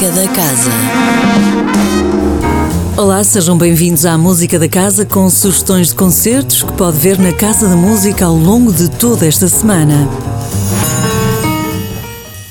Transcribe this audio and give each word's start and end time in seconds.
Música 0.00 0.18
da 0.18 0.28
Casa. 0.28 0.70
Olá, 2.96 3.22
sejam 3.22 3.58
bem-vindos 3.58 4.06
à 4.06 4.16
Música 4.16 4.58
da 4.58 4.66
Casa 4.66 5.04
com 5.04 5.28
sugestões 5.28 5.88
de 5.88 5.94
concertos 5.94 6.62
que 6.62 6.72
pode 6.72 6.96
ver 6.96 7.18
na 7.18 7.34
Casa 7.34 7.68
da 7.68 7.76
Música 7.76 8.24
ao 8.24 8.34
longo 8.34 8.72
de 8.72 8.88
toda 8.88 9.26
esta 9.26 9.46
semana. 9.46 10.08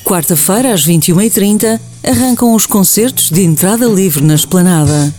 Quarta-feira, 0.03 0.75
às 0.75 0.85
21h30, 0.85 1.79
arrancam 2.07 2.53
os 2.53 2.67
concertos 2.67 3.31
de 3.31 3.41
entrada 3.41 3.87
livre 3.87 4.23
na 4.23 4.35
Esplanada. 4.35 5.11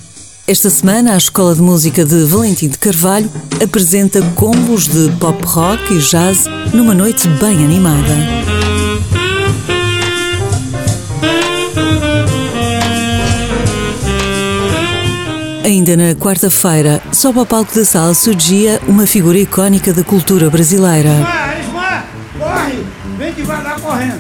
Esta 0.47 0.71
semana, 0.71 1.15
a 1.15 1.17
Escola 1.17 1.53
de 1.53 1.63
Música 1.63 2.05
de 2.05 2.25
Valentim 2.27 2.69
de 2.69 2.79
Carvalho 2.79 3.29
apresenta 3.61 4.23
combos 4.37 4.87
de 4.87 5.11
pop 5.19 5.45
rock 5.47 5.95
e 5.95 5.99
jazz 5.99 6.45
numa 6.73 6.95
noite 6.95 7.27
bem 7.41 7.65
animada. 7.65 8.60
Ainda 15.81 15.97
na 15.97 16.15
quarta-feira, 16.15 17.03
sobe 17.11 17.39
ao 17.39 17.47
palco 17.47 17.75
da 17.75 17.87
sala 17.87 18.13
surgia 18.13 18.79
uma 18.87 19.07
figura 19.07 19.39
icónica 19.39 19.95
da 19.95 20.05
cultura 20.05 20.51
brasileira. 20.51 21.09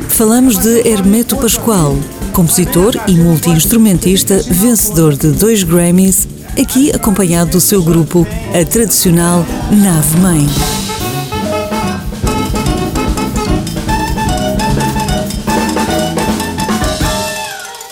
Falamos 0.08 0.56
de 0.56 0.88
Hermeto 0.88 1.36
Pascoal, 1.36 1.98
compositor 2.32 2.94
e 3.06 3.12
multi-instrumentista 3.12 4.42
vencedor 4.48 5.14
de 5.14 5.32
dois 5.32 5.62
Grammys, 5.62 6.26
aqui 6.58 6.90
acompanhado 6.92 7.50
do 7.50 7.60
seu 7.60 7.82
grupo, 7.82 8.26
a 8.58 8.64
tradicional 8.64 9.44
Nave 9.70 10.16
Mãe. 10.18 10.46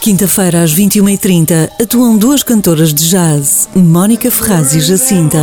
Quinta-feira, 0.08 0.62
às 0.62 0.74
21h30, 0.74 1.68
atuam 1.78 2.16
duas 2.16 2.42
cantoras 2.42 2.94
de 2.94 3.10
jazz, 3.10 3.68
Mónica 3.76 4.30
Ferraz 4.30 4.72
e 4.72 4.80
Jacinta. 4.80 5.38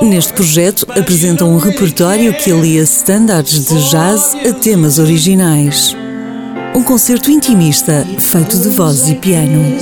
Neste 0.00 0.32
projeto, 0.32 0.86
apresentam 0.88 1.52
um 1.52 1.58
repertório 1.58 2.32
que 2.34 2.52
alia 2.52 2.84
standards 2.84 3.64
de 3.64 3.90
jazz 3.90 4.32
a 4.48 4.52
temas 4.52 5.00
originais. 5.00 5.92
Um 6.72 6.84
concerto 6.84 7.28
intimista, 7.28 8.06
feito 8.20 8.56
de 8.56 8.68
voz 8.68 9.08
e 9.08 9.16
piano. 9.16 9.76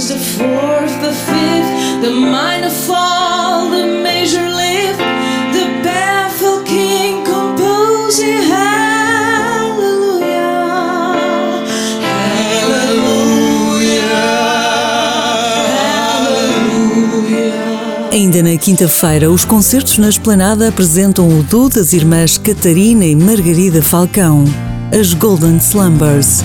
Ainda 18.13 18.43
na 18.43 18.57
quinta-feira, 18.57 19.31
os 19.31 19.45
concertos 19.45 19.97
na 19.97 20.09
Esplanada 20.09 20.69
apresentam 20.69 21.29
o 21.29 21.45
duo 21.45 21.69
das 21.69 21.93
irmãs 21.93 22.37
Catarina 22.37 23.05
e 23.05 23.15
Margarida 23.15 23.81
Falcão, 23.81 24.45
as 24.93 25.15
Golden 25.15 25.59
Slumbers, 25.59 26.43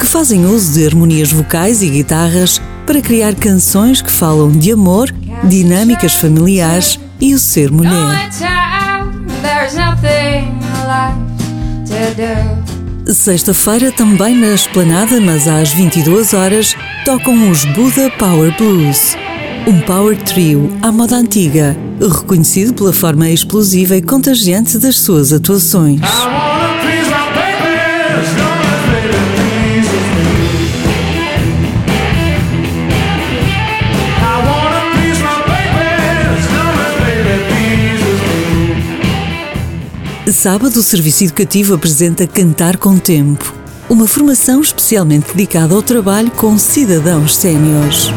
que 0.00 0.04
fazem 0.04 0.44
uso 0.46 0.72
de 0.72 0.84
harmonias 0.84 1.30
vocais 1.30 1.80
e 1.80 1.88
guitarras 1.88 2.60
para 2.86 3.00
criar 3.00 3.36
canções 3.36 4.02
que 4.02 4.10
falam 4.10 4.50
de 4.50 4.72
amor, 4.72 5.14
dinâmicas 5.44 6.14
familiares 6.14 6.98
e 7.20 7.34
o 7.34 7.38
ser 7.38 7.70
mulher. 7.70 8.28
Sexta-feira, 13.06 13.92
também 13.92 14.34
na 14.34 14.54
Esplanada, 14.54 15.20
mas 15.20 15.46
às 15.46 15.72
22 15.72 16.34
horas, 16.34 16.74
tocam 17.04 17.48
os 17.48 17.64
Buddha 17.64 18.10
Power 18.18 18.52
Blues 18.56 19.16
um 19.66 19.80
power 19.80 20.16
trio 20.16 20.70
à 20.82 20.90
moda 20.90 21.16
antiga, 21.16 21.76
reconhecido 22.00 22.72
pela 22.72 22.92
forma 22.92 23.28
explosiva 23.28 23.96
e 23.96 24.02
contagiante 24.02 24.78
das 24.78 24.98
suas 24.98 25.32
atuações. 25.32 26.00
Sábado, 40.32 40.78
o 40.78 40.82
Serviço 40.82 41.24
Educativo 41.24 41.74
apresenta 41.74 42.26
Cantar 42.26 42.78
com 42.78 42.96
Tempo, 42.96 43.52
uma 43.90 44.06
formação 44.06 44.62
especialmente 44.62 45.34
dedicada 45.34 45.74
ao 45.74 45.82
trabalho 45.82 46.30
com 46.30 46.56
cidadãos 46.56 47.36
séniores. 47.36 48.10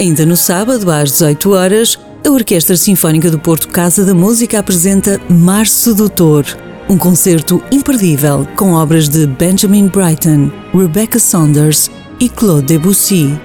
Ainda 0.00 0.24
no 0.24 0.34
sábado, 0.34 0.90
às 0.90 1.10
18 1.10 1.50
horas, 1.50 1.98
a 2.26 2.30
Orquestra 2.30 2.74
Sinfónica 2.74 3.30
do 3.30 3.38
Porto 3.38 3.68
Casa 3.68 4.02
da 4.02 4.14
Música 4.14 4.58
apresenta 4.58 5.20
Mar 5.28 5.66
Sedutor, 5.66 6.46
um 6.88 6.96
concerto 6.96 7.62
imperdível 7.70 8.48
com 8.56 8.72
obras 8.72 9.10
de 9.10 9.26
Benjamin 9.26 9.88
Britten, 9.88 10.50
Rebecca 10.72 11.18
Saunders 11.18 11.90
e 12.18 12.30
Claude 12.30 12.66
Debussy. 12.68 13.38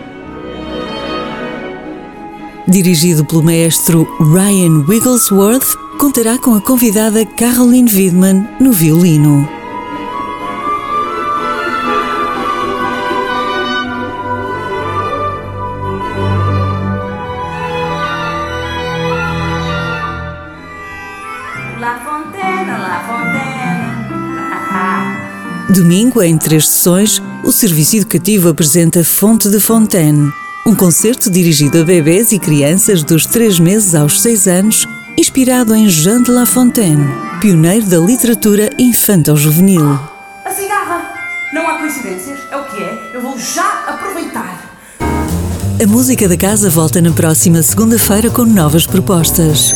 Dirigido 2.65 3.25
pelo 3.25 3.43
maestro 3.43 4.07
Ryan 4.21 4.85
Wigglesworth, 4.87 5.75
contará 5.99 6.37
com 6.39 6.55
a 6.55 6.61
convidada 6.61 7.25
Caroline 7.25 7.91
Widman 7.93 8.47
no 8.61 8.71
violino. 8.71 9.45
Domingo, 25.69 26.21
em 26.21 26.35
três 26.37 26.67
sessões, 26.67 27.21
o 27.43 27.51
Serviço 27.51 27.97
Educativo 27.97 28.49
apresenta 28.49 29.03
Fonte 29.03 29.49
de 29.49 29.59
Fontaine, 29.59 30.31
um 30.65 30.73
concerto 30.73 31.29
dirigido 31.29 31.81
a 31.81 31.83
bebês 31.83 32.31
e 32.31 32.39
crianças 32.39 33.03
dos 33.03 33.27
3 33.27 33.59
meses 33.59 33.93
aos 33.93 34.19
6 34.21 34.47
anos, 34.47 34.87
inspirado 35.15 35.75
em 35.75 35.87
Jean 35.87 36.23
de 36.23 36.31
La 36.31 36.47
Fontaine, 36.47 37.05
pioneiro 37.39 37.85
da 37.85 37.97
literatura 37.99 38.69
infantil-juvenil. 38.79 39.99
A 40.43 40.51
cigarra! 40.51 41.13
Não 41.53 41.67
há 41.67 41.77
coincidências, 41.77 42.39
é 42.49 42.57
o 42.57 42.63
que 42.63 42.81
é, 42.81 43.11
eu 43.13 43.21
vou 43.21 43.37
já 43.37 43.83
aproveitar. 43.87 44.59
A 44.99 45.87
música 45.87 46.27
da 46.27 46.35
casa 46.35 46.67
volta 46.67 46.99
na 46.99 47.11
próxima 47.11 47.61
segunda-feira 47.61 48.31
com 48.31 48.43
novas 48.43 48.87
propostas. 48.87 49.75